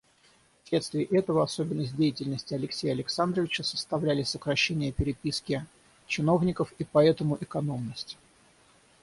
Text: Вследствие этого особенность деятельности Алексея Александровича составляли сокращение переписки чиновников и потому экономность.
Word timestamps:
Вследствие 0.63 1.05
этого 1.05 1.43
особенность 1.43 1.95
деятельности 1.95 2.55
Алексея 2.55 2.93
Александровича 2.93 3.61
составляли 3.63 4.23
сокращение 4.23 4.91
переписки 4.91 5.63
чиновников 6.07 6.73
и 6.79 6.83
потому 6.83 7.37
экономность. 7.39 8.17